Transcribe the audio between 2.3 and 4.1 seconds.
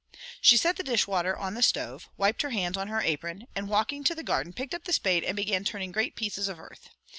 her hands on her apron, and walking